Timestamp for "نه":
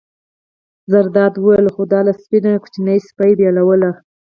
2.45-2.51